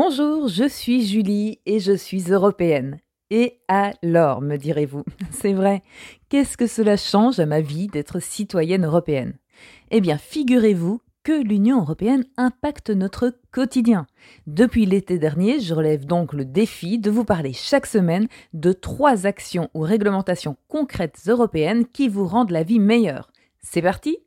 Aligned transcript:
Bonjour, 0.00 0.46
je 0.46 0.68
suis 0.68 1.04
Julie 1.04 1.58
et 1.66 1.80
je 1.80 1.90
suis 1.90 2.30
européenne. 2.30 3.00
Et 3.30 3.58
alors, 3.66 4.40
me 4.40 4.56
direz-vous, 4.56 5.02
c'est 5.32 5.54
vrai, 5.54 5.82
qu'est-ce 6.28 6.56
que 6.56 6.68
cela 6.68 6.96
change 6.96 7.40
à 7.40 7.46
ma 7.46 7.60
vie 7.60 7.88
d'être 7.88 8.20
citoyenne 8.20 8.86
européenne? 8.86 9.36
Eh 9.90 10.00
bien, 10.00 10.16
figurez-vous 10.16 11.00
que 11.24 11.42
l'Union 11.42 11.80
européenne 11.80 12.24
impacte 12.36 12.90
notre 12.90 13.34
quotidien. 13.50 14.06
Depuis 14.46 14.86
l'été 14.86 15.18
dernier, 15.18 15.58
je 15.58 15.74
relève 15.74 16.06
donc 16.06 16.32
le 16.32 16.44
défi 16.44 17.00
de 17.00 17.10
vous 17.10 17.24
parler 17.24 17.52
chaque 17.52 17.86
semaine 17.86 18.28
de 18.52 18.70
trois 18.70 19.26
actions 19.26 19.68
ou 19.74 19.80
réglementations 19.80 20.56
concrètes 20.68 21.20
européennes 21.26 21.84
qui 21.84 22.06
vous 22.08 22.28
rendent 22.28 22.52
la 22.52 22.62
vie 22.62 22.78
meilleure. 22.78 23.32
C'est 23.58 23.82
parti 23.82 24.18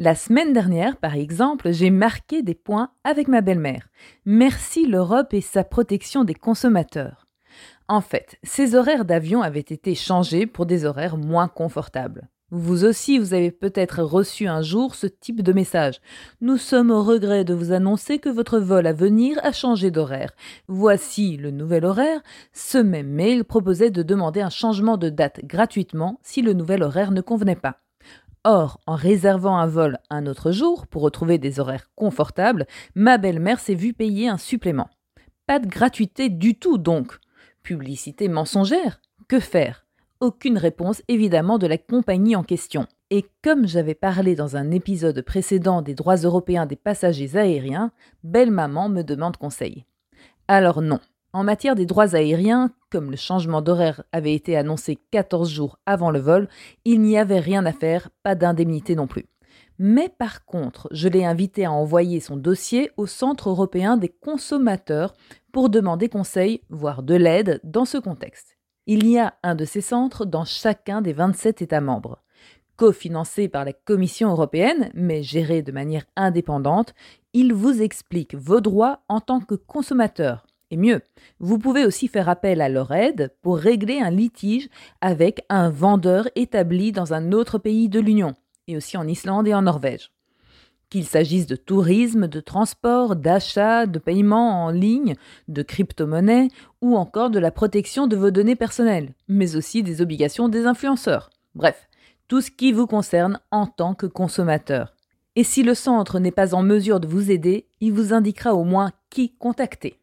la 0.00 0.14
semaine 0.14 0.52
dernière, 0.52 0.96
par 0.96 1.16
exemple, 1.16 1.72
j'ai 1.72 1.90
marqué 1.90 2.42
des 2.42 2.54
points 2.54 2.92
avec 3.02 3.26
ma 3.26 3.40
belle-mère. 3.40 3.88
Merci 4.24 4.86
l'Europe 4.86 5.34
et 5.34 5.40
sa 5.40 5.64
protection 5.64 6.22
des 6.22 6.34
consommateurs. 6.34 7.26
En 7.88 8.00
fait, 8.00 8.38
ces 8.44 8.76
horaires 8.76 9.04
d'avion 9.04 9.42
avaient 9.42 9.58
été 9.58 9.96
changés 9.96 10.46
pour 10.46 10.66
des 10.66 10.84
horaires 10.84 11.16
moins 11.16 11.48
confortables. 11.48 12.28
Vous 12.50 12.84
aussi, 12.84 13.18
vous 13.18 13.34
avez 13.34 13.50
peut-être 13.50 14.02
reçu 14.02 14.46
un 14.46 14.62
jour 14.62 14.94
ce 14.94 15.08
type 15.08 15.42
de 15.42 15.52
message. 15.52 16.00
Nous 16.40 16.58
sommes 16.58 16.92
au 16.92 17.02
regret 17.02 17.44
de 17.44 17.52
vous 17.52 17.72
annoncer 17.72 18.20
que 18.20 18.28
votre 18.28 18.58
vol 18.60 18.86
à 18.86 18.92
venir 18.92 19.38
a 19.42 19.50
changé 19.50 19.90
d'horaire. 19.90 20.30
Voici 20.68 21.36
le 21.36 21.50
nouvel 21.50 21.84
horaire. 21.84 22.22
Ce 22.52 22.78
même 22.78 23.08
mail 23.08 23.44
proposait 23.44 23.90
de 23.90 24.04
demander 24.04 24.42
un 24.42 24.48
changement 24.48 24.96
de 24.96 25.08
date 25.08 25.44
gratuitement 25.44 26.20
si 26.22 26.40
le 26.40 26.52
nouvel 26.52 26.84
horaire 26.84 27.10
ne 27.10 27.20
convenait 27.20 27.56
pas. 27.56 27.80
Or, 28.50 28.80
en 28.86 28.94
réservant 28.94 29.58
un 29.58 29.66
vol 29.66 29.98
un 30.08 30.24
autre 30.24 30.52
jour 30.52 30.86
pour 30.86 31.02
retrouver 31.02 31.36
des 31.36 31.60
horaires 31.60 31.90
confortables, 31.96 32.66
ma 32.94 33.18
belle-mère 33.18 33.60
s'est 33.60 33.74
vue 33.74 33.92
payer 33.92 34.26
un 34.26 34.38
supplément. 34.38 34.88
Pas 35.46 35.58
de 35.58 35.66
gratuité 35.66 36.30
du 36.30 36.58
tout 36.58 36.78
donc. 36.78 37.18
Publicité 37.62 38.26
mensongère 38.26 39.02
Que 39.28 39.38
faire? 39.38 39.84
Aucune 40.20 40.56
réponse 40.56 41.02
évidemment 41.08 41.58
de 41.58 41.66
la 41.66 41.76
compagnie 41.76 42.36
en 42.36 42.42
question. 42.42 42.86
Et 43.10 43.26
comme 43.44 43.66
j'avais 43.66 43.94
parlé 43.94 44.34
dans 44.34 44.56
un 44.56 44.70
épisode 44.70 45.20
précédent 45.20 45.82
des 45.82 45.94
droits 45.94 46.16
européens 46.16 46.64
des 46.64 46.76
passagers 46.76 47.36
aériens, 47.36 47.92
belle 48.24 48.50
maman 48.50 48.88
me 48.88 49.02
demande 49.02 49.36
conseil. 49.36 49.84
Alors 50.48 50.80
non, 50.80 51.00
en 51.32 51.44
matière 51.44 51.74
des 51.74 51.86
droits 51.86 52.14
aériens, 52.14 52.72
comme 52.90 53.10
le 53.10 53.16
changement 53.16 53.60
d'horaire 53.60 54.02
avait 54.12 54.34
été 54.34 54.56
annoncé 54.56 54.98
14 55.10 55.50
jours 55.50 55.78
avant 55.86 56.10
le 56.10 56.18
vol, 56.18 56.48
il 56.84 57.00
n'y 57.00 57.18
avait 57.18 57.40
rien 57.40 57.66
à 57.66 57.72
faire, 57.72 58.08
pas 58.22 58.34
d'indemnité 58.34 58.94
non 58.94 59.06
plus. 59.06 59.26
Mais 59.78 60.08
par 60.08 60.44
contre, 60.44 60.88
je 60.90 61.08
l'ai 61.08 61.24
invité 61.24 61.64
à 61.64 61.72
envoyer 61.72 62.18
son 62.20 62.36
dossier 62.36 62.90
au 62.96 63.06
Centre 63.06 63.48
européen 63.48 63.96
des 63.96 64.08
consommateurs 64.08 65.14
pour 65.52 65.70
demander 65.70 66.08
conseil, 66.08 66.62
voire 66.68 67.02
de 67.02 67.14
l'aide 67.14 67.60
dans 67.62 67.84
ce 67.84 67.98
contexte. 67.98 68.56
Il 68.86 69.06
y 69.06 69.18
a 69.18 69.34
un 69.42 69.54
de 69.54 69.64
ces 69.64 69.80
centres 69.80 70.24
dans 70.24 70.44
chacun 70.44 71.02
des 71.02 71.12
27 71.12 71.62
États 71.62 71.80
membres. 71.80 72.22
Cofinancé 72.76 73.48
par 73.48 73.64
la 73.64 73.72
Commission 73.72 74.30
européenne, 74.30 74.90
mais 74.94 75.22
géré 75.22 75.62
de 75.62 75.72
manière 75.72 76.06
indépendante, 76.16 76.94
il 77.32 77.52
vous 77.52 77.82
explique 77.82 78.34
vos 78.34 78.60
droits 78.60 79.00
en 79.08 79.20
tant 79.20 79.40
que 79.40 79.54
consommateur, 79.54 80.46
et 80.70 80.76
mieux, 80.76 81.00
vous 81.40 81.58
pouvez 81.58 81.84
aussi 81.84 82.08
faire 82.08 82.28
appel 82.28 82.60
à 82.60 82.68
leur 82.68 82.92
aide 82.92 83.32
pour 83.42 83.58
régler 83.58 84.00
un 84.00 84.10
litige 84.10 84.68
avec 85.00 85.44
un 85.48 85.70
vendeur 85.70 86.28
établi 86.34 86.92
dans 86.92 87.14
un 87.14 87.32
autre 87.32 87.58
pays 87.58 87.88
de 87.88 88.00
l'Union, 88.00 88.34
et 88.66 88.76
aussi 88.76 88.96
en 88.96 89.06
Islande 89.06 89.48
et 89.48 89.54
en 89.54 89.62
Norvège. 89.62 90.10
Qu'il 90.90 91.04
s'agisse 91.04 91.46
de 91.46 91.56
tourisme, 91.56 92.28
de 92.28 92.40
transport, 92.40 93.14
d'achat, 93.14 93.86
de 93.86 93.98
paiement 93.98 94.64
en 94.64 94.70
ligne, 94.70 95.16
de 95.46 95.62
crypto-monnaie 95.62 96.48
ou 96.80 96.96
encore 96.96 97.30
de 97.30 97.38
la 97.38 97.50
protection 97.50 98.06
de 98.06 98.16
vos 98.16 98.30
données 98.30 98.56
personnelles, 98.56 99.14
mais 99.28 99.54
aussi 99.56 99.82
des 99.82 100.00
obligations 100.00 100.48
des 100.48 100.64
influenceurs. 100.64 101.28
Bref, 101.54 101.88
tout 102.26 102.40
ce 102.40 102.50
qui 102.50 102.72
vous 102.72 102.86
concerne 102.86 103.40
en 103.50 103.66
tant 103.66 103.94
que 103.94 104.06
consommateur. 104.06 104.94
Et 105.36 105.44
si 105.44 105.62
le 105.62 105.74
centre 105.74 106.18
n'est 106.18 106.30
pas 106.30 106.54
en 106.54 106.62
mesure 106.62 107.00
de 107.00 107.06
vous 107.06 107.30
aider, 107.30 107.68
il 107.80 107.92
vous 107.92 108.12
indiquera 108.12 108.54
au 108.54 108.64
moins 108.64 108.92
qui 109.10 109.34
contacter. 109.36 109.98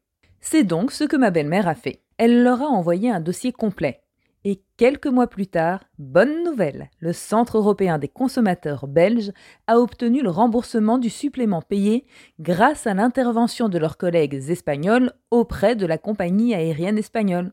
C'est 0.47 0.63
donc 0.63 0.91
ce 0.91 1.03
que 1.03 1.15
ma 1.15 1.31
belle-mère 1.31 1.67
a 1.67 1.73
fait. 1.73 2.03
Elle 2.19 2.43
leur 2.43 2.61
a 2.61 2.67
envoyé 2.67 3.09
un 3.09 3.19
dossier 3.19 3.51
complet. 3.51 4.03
Et 4.47 4.61
quelques 4.77 5.07
mois 5.07 5.25
plus 5.25 5.47
tard, 5.47 5.85
bonne 5.97 6.43
nouvelle, 6.43 6.91
le 6.99 7.13
Centre 7.13 7.57
européen 7.57 7.97
des 7.97 8.07
consommateurs 8.07 8.85
belges 8.85 9.31
a 9.65 9.79
obtenu 9.79 10.21
le 10.21 10.29
remboursement 10.29 10.99
du 10.99 11.09
supplément 11.09 11.63
payé 11.63 12.05
grâce 12.39 12.85
à 12.85 12.93
l'intervention 12.93 13.69
de 13.69 13.79
leurs 13.79 13.97
collègues 13.97 14.35
espagnols 14.35 15.13
auprès 15.31 15.75
de 15.75 15.87
la 15.87 15.97
compagnie 15.97 16.53
aérienne 16.53 16.99
espagnole. 16.99 17.49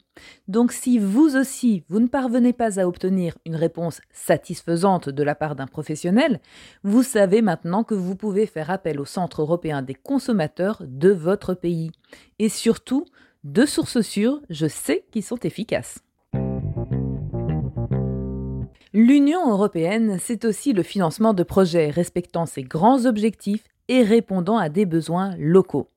Donc 0.48 0.70
si 0.70 0.98
vous 0.98 1.34
aussi, 1.34 1.82
vous 1.88 1.98
ne 1.98 2.08
parvenez 2.08 2.52
pas 2.52 2.78
à 2.78 2.86
obtenir 2.86 3.38
une 3.46 3.56
réponse 3.56 4.02
satisfaisante 4.10 5.08
de 5.08 5.22
la 5.22 5.34
part 5.34 5.56
d'un 5.56 5.66
professionnel, 5.66 6.42
vous 6.84 7.02
savez 7.02 7.40
maintenant 7.40 7.84
que 7.84 7.94
vous 7.94 8.16
pouvez 8.16 8.44
faire 8.44 8.68
appel 8.68 9.00
au 9.00 9.06
Centre 9.06 9.40
européen 9.40 9.80
des 9.80 9.94
consommateurs 9.94 10.82
de 10.86 11.08
votre 11.08 11.54
pays. 11.54 11.90
Et 12.38 12.50
surtout, 12.50 13.06
de 13.44 13.64
sources 13.64 14.02
sûres, 14.02 14.42
je 14.50 14.66
sais 14.66 15.06
qu'ils 15.10 15.24
sont 15.24 15.38
efficaces. 15.38 16.00
L'Union 18.94 19.50
européenne, 19.50 20.18
c'est 20.20 20.44
aussi 20.44 20.74
le 20.74 20.82
financement 20.82 21.32
de 21.32 21.42
projets 21.42 21.88
respectant 21.88 22.44
ses 22.44 22.62
grands 22.62 23.06
objectifs 23.06 23.64
et 23.88 24.02
répondant 24.02 24.58
à 24.58 24.68
des 24.68 24.84
besoins 24.84 25.34
locaux. 25.38 25.88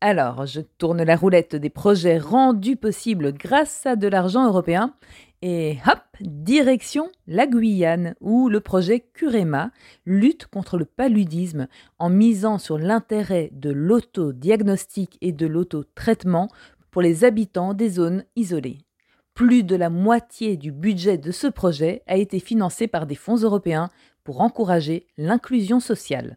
Alors, 0.00 0.46
je 0.46 0.62
tourne 0.62 1.02
la 1.02 1.16
roulette 1.16 1.54
des 1.54 1.68
projets 1.68 2.16
rendus 2.16 2.76
possibles 2.76 3.34
grâce 3.34 3.84
à 3.84 3.94
de 3.94 4.08
l'argent 4.08 4.46
européen 4.46 4.94
et 5.42 5.76
hop, 5.86 6.00
direction 6.20 7.10
la 7.26 7.46
Guyane, 7.46 8.14
où 8.22 8.48
le 8.48 8.60
projet 8.60 9.00
Curema 9.00 9.70
lutte 10.06 10.46
contre 10.46 10.78
le 10.78 10.86
paludisme 10.86 11.68
en 11.98 12.08
misant 12.08 12.56
sur 12.56 12.78
l'intérêt 12.78 13.50
de 13.52 13.68
l'autodiagnostic 13.68 15.18
et 15.20 15.32
de 15.32 15.46
l'autotraitement 15.46 16.48
pour 16.90 17.02
les 17.02 17.24
habitants 17.24 17.74
des 17.74 17.90
zones 17.90 18.24
isolées. 18.34 18.78
Plus 19.40 19.64
de 19.64 19.74
la 19.74 19.88
moitié 19.88 20.58
du 20.58 20.70
budget 20.70 21.16
de 21.16 21.30
ce 21.30 21.46
projet 21.46 22.02
a 22.06 22.18
été 22.18 22.40
financé 22.40 22.88
par 22.88 23.06
des 23.06 23.14
fonds 23.14 23.38
européens 23.38 23.88
pour 24.22 24.42
encourager 24.42 25.06
l'inclusion 25.16 25.80
sociale. 25.80 26.36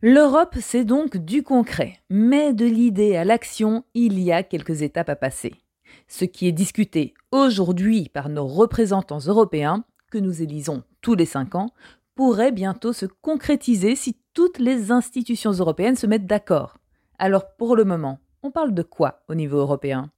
L'Europe, 0.00 0.54
c'est 0.60 0.84
donc 0.84 1.16
du 1.16 1.42
concret, 1.42 1.98
mais 2.08 2.52
de 2.52 2.66
l'idée 2.66 3.16
à 3.16 3.24
l'action, 3.24 3.82
il 3.94 4.20
y 4.20 4.30
a 4.30 4.44
quelques 4.44 4.82
étapes 4.82 5.08
à 5.08 5.16
passer. 5.16 5.56
Ce 6.06 6.24
qui 6.24 6.46
est 6.46 6.52
discuté 6.52 7.14
aujourd'hui 7.32 8.08
par 8.08 8.28
nos 8.28 8.46
représentants 8.46 9.26
européens, 9.26 9.82
que 10.12 10.18
nous 10.18 10.40
élisons 10.40 10.84
tous 11.00 11.16
les 11.16 11.26
cinq 11.26 11.56
ans, 11.56 11.70
pourrait 12.14 12.52
bientôt 12.52 12.92
se 12.92 13.06
concrétiser 13.06 13.96
si 13.96 14.20
toutes 14.34 14.60
les 14.60 14.92
institutions 14.92 15.50
européennes 15.50 15.96
se 15.96 16.06
mettent 16.06 16.26
d'accord. 16.26 16.78
Alors 17.18 17.56
pour 17.56 17.74
le 17.74 17.82
moment, 17.82 18.20
on 18.42 18.50
parle 18.50 18.72
de 18.72 18.82
quoi 18.82 19.20
au 19.28 19.34
niveau 19.34 19.58
européen? 19.58 20.10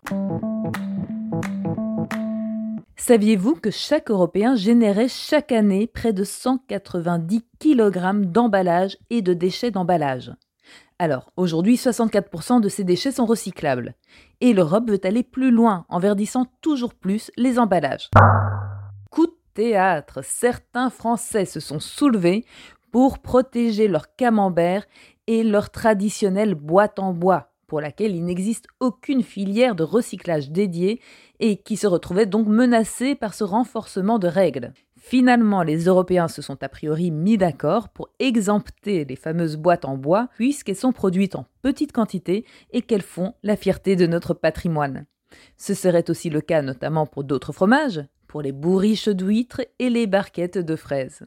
Saviez-vous 2.97 3.54
que 3.54 3.70
chaque 3.70 4.10
Européen 4.10 4.54
générait 4.54 5.08
chaque 5.08 5.53
année 5.53 5.86
près 5.86 6.12
de 6.12 6.22
190 6.22 7.42
kg 7.59 8.20
d'emballage 8.26 8.98
et 9.09 9.22
de 9.22 9.32
déchets 9.32 9.70
d'emballage 9.70 10.32
Alors, 10.98 11.32
aujourd'hui, 11.36 11.76
64% 11.76 12.60
de 12.60 12.69
ces 12.69 12.84
déchets 12.84 13.10
sont 13.10 13.26
recyclables. 13.26 13.94
Et 14.41 14.53
l'Europe 14.53 14.91
veut 14.91 15.00
aller 15.03 15.22
plus 15.22 15.50
loin 15.50 15.86
en 15.88 15.98
verdissant 15.98 16.47
toujours 16.60 16.94
plus 16.94 17.32
les 17.36 17.59
emballages. 17.59 18.10
Coup 19.10 19.26
de 19.26 19.36
théâtre, 19.54 20.21
certains 20.22 20.91
Français 20.91 21.47
se 21.47 21.59
sont 21.59 21.80
soulevés 21.80 22.44
pour 22.92 23.18
protéger 23.18 23.89
leur 23.89 24.15
camembert 24.15 24.84
et 25.27 25.42
leur 25.42 25.71
traditionnelle 25.71 26.54
boîte 26.54 26.98
en 26.98 27.12
bois 27.12 27.49
pour 27.70 27.80
laquelle 27.80 28.16
il 28.16 28.24
n'existe 28.24 28.66
aucune 28.80 29.22
filière 29.22 29.76
de 29.76 29.84
recyclage 29.84 30.50
dédiée 30.50 31.00
et 31.38 31.56
qui 31.56 31.76
se 31.76 31.86
retrouvait 31.86 32.26
donc 32.26 32.48
menacée 32.48 33.14
par 33.14 33.32
ce 33.32 33.44
renforcement 33.44 34.18
de 34.18 34.26
règles. 34.26 34.72
Finalement, 34.98 35.62
les 35.62 35.84
Européens 35.84 36.26
se 36.26 36.42
sont 36.42 36.60
a 36.64 36.68
priori 36.68 37.12
mis 37.12 37.38
d'accord 37.38 37.88
pour 37.90 38.08
exempter 38.18 39.04
les 39.04 39.14
fameuses 39.14 39.56
boîtes 39.56 39.84
en 39.84 39.96
bois 39.96 40.26
puisqu'elles 40.34 40.74
sont 40.74 40.90
produites 40.90 41.36
en 41.36 41.46
petite 41.62 41.92
quantité 41.92 42.44
et 42.72 42.82
qu'elles 42.82 43.02
font 43.02 43.34
la 43.44 43.54
fierté 43.54 43.94
de 43.94 44.08
notre 44.08 44.34
patrimoine. 44.34 45.06
Ce 45.56 45.72
serait 45.72 46.10
aussi 46.10 46.28
le 46.28 46.40
cas 46.40 46.62
notamment 46.62 47.06
pour 47.06 47.22
d'autres 47.22 47.52
fromages, 47.52 48.02
pour 48.26 48.42
les 48.42 48.50
bourriches 48.50 49.08
d'huîtres 49.08 49.62
et 49.78 49.90
les 49.90 50.08
barquettes 50.08 50.58
de 50.58 50.74
fraises. 50.74 51.24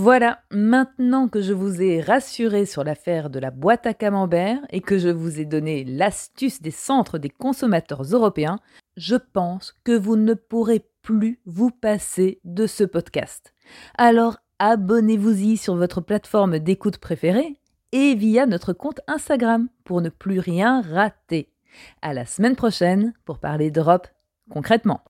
Voilà, 0.00 0.38
maintenant 0.52 1.26
que 1.26 1.42
je 1.42 1.52
vous 1.52 1.82
ai 1.82 2.00
rassuré 2.00 2.66
sur 2.66 2.84
l'affaire 2.84 3.30
de 3.30 3.40
la 3.40 3.50
boîte 3.50 3.84
à 3.84 3.94
camembert 3.94 4.60
et 4.70 4.80
que 4.80 4.96
je 4.96 5.08
vous 5.08 5.40
ai 5.40 5.44
donné 5.44 5.82
l'astuce 5.82 6.62
des 6.62 6.70
centres 6.70 7.18
des 7.18 7.30
consommateurs 7.30 8.02
européens, 8.02 8.60
je 8.96 9.16
pense 9.16 9.74
que 9.82 9.90
vous 9.90 10.14
ne 10.14 10.34
pourrez 10.34 10.84
plus 11.02 11.40
vous 11.46 11.70
passer 11.72 12.40
de 12.44 12.68
ce 12.68 12.84
podcast. 12.84 13.54
Alors 13.96 14.36
abonnez-vous-y 14.60 15.56
sur 15.56 15.74
votre 15.74 16.00
plateforme 16.00 16.60
d'écoute 16.60 16.98
préférée 16.98 17.56
et 17.90 18.14
via 18.14 18.46
notre 18.46 18.72
compte 18.72 19.00
Instagram 19.08 19.68
pour 19.82 20.00
ne 20.00 20.10
plus 20.10 20.38
rien 20.38 20.80
rater. 20.80 21.52
À 22.02 22.14
la 22.14 22.24
semaine 22.24 22.54
prochaine 22.54 23.14
pour 23.24 23.40
parler 23.40 23.72
d'Europe 23.72 24.06
concrètement. 24.48 25.02